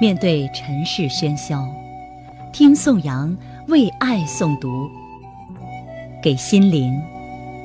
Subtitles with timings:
[0.00, 1.66] 面对尘世喧嚣，
[2.52, 3.34] 听宋阳
[3.68, 4.88] 为爱诵读，
[6.22, 7.00] 给心灵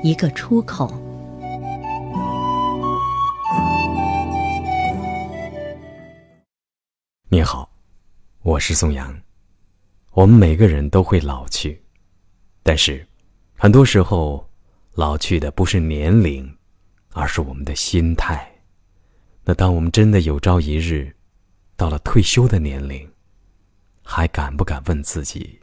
[0.03, 0.89] 一个出口。
[7.29, 7.69] 你好，
[8.41, 9.13] 我是宋阳。
[10.13, 11.83] 我们每个人都会老去，
[12.63, 13.05] 但是
[13.55, 14.49] 很多时候，
[14.93, 16.57] 老去的不是年龄，
[17.13, 18.48] 而是我们的心态。
[19.45, 21.15] 那当我们真的有朝一日，
[21.75, 23.09] 到了退休的年龄，
[24.03, 25.59] 还敢不敢问自己，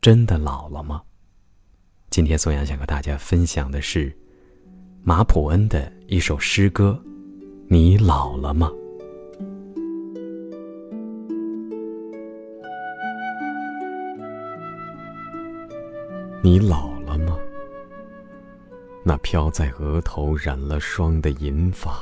[0.00, 1.02] 真的老了吗？
[2.08, 4.16] 今天宋阳想和大家分享的是
[5.02, 7.02] 马普恩的一首诗歌
[7.68, 8.70] ：“你老了吗？”
[16.42, 17.38] 你老了吗？
[19.04, 22.00] 那飘在额头染了霜的银发。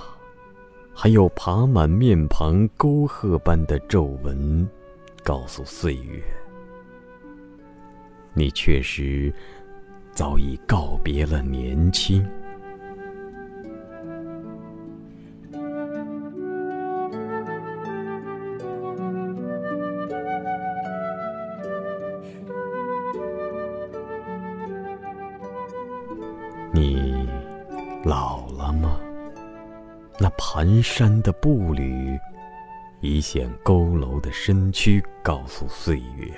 [1.03, 4.69] 还有爬满面庞沟壑般的皱纹，
[5.25, 6.23] 告诉岁月，
[8.35, 9.33] 你确实
[10.13, 12.23] 早已告别了年轻。
[26.75, 27.27] 你
[28.05, 29.01] 老了吗？
[30.23, 32.21] 那蹒跚的步履，
[33.01, 36.31] 一线佝偻的身躯，告诉岁月，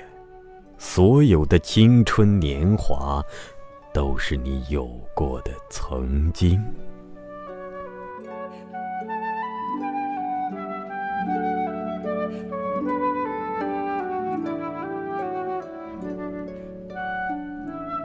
[0.77, 3.21] 所有的青春年华，
[3.93, 6.63] 都是你有过的曾经。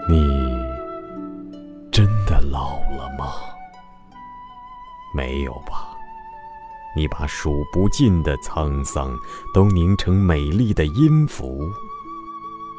[0.09, 0.27] 你
[1.93, 3.48] 真的老了吗？
[5.19, 5.97] 没有吧？
[6.95, 9.19] 你把数不尽的沧桑
[9.53, 11.69] 都凝成美丽的音符，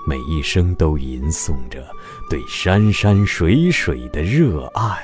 [0.08, 1.86] 每一声都吟诵着
[2.30, 4.98] 对山山水水的热爱。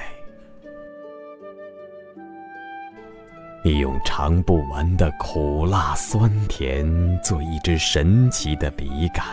[3.66, 9.26] 你用尝不完的苦辣酸甜做一支神奇的笔杆，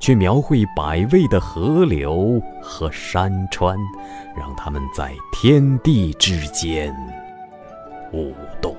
[0.00, 3.76] 去描绘百味的河流和山川，
[4.34, 6.94] 让它们在天地之间。
[8.12, 8.76] 舞动。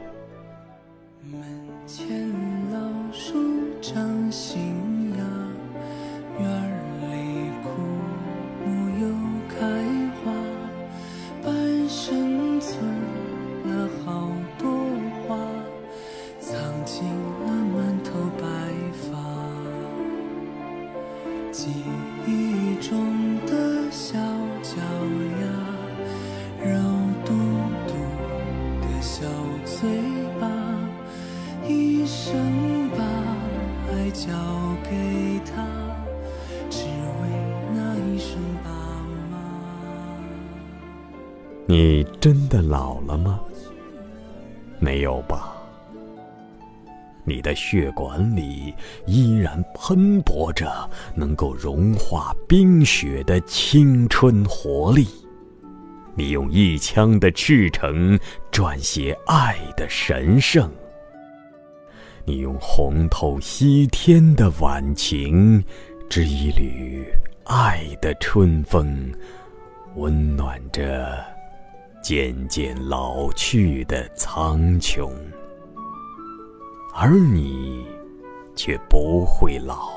[29.80, 29.88] 嘴
[30.40, 30.50] 巴，
[31.68, 33.04] 一生把
[33.92, 34.28] 爱交
[34.84, 35.64] 给他，
[36.68, 37.30] 只为
[37.76, 38.72] 那一声爸
[39.30, 39.38] 妈。
[41.68, 43.40] 你真的老了吗？
[44.80, 45.54] 没有吧？
[47.24, 48.74] 你的血管里
[49.06, 55.08] 依然喷薄着能够融化冰雪的青春活力。
[56.18, 58.20] 你用一腔的赤诚
[58.52, 60.68] 撰写爱的神圣，
[62.26, 65.64] 你用红透西天的晚晴，
[66.10, 67.06] 织一缕
[67.44, 69.14] 爱的春风，
[69.94, 71.24] 温暖着
[72.02, 75.12] 渐渐老去的苍穹，
[76.96, 77.86] 而你
[78.56, 79.92] 却不会老。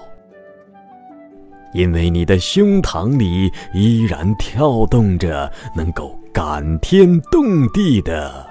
[1.73, 8.45] 因为你的胸膛里依然跳动着能够感天动地的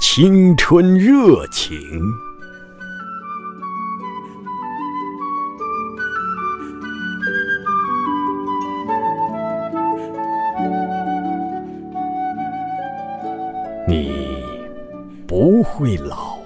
[0.00, 1.78] 青春热情，
[13.86, 14.42] 你
[15.26, 16.38] 不会老，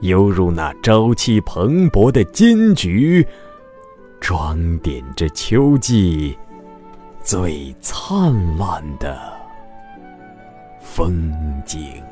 [0.00, 3.24] 犹如那朝气蓬勃的金菊。
[4.22, 6.38] 装点着秋季
[7.24, 9.20] 最灿烂的
[10.80, 12.11] 风景。